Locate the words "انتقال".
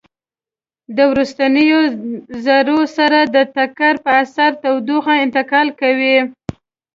5.25-5.67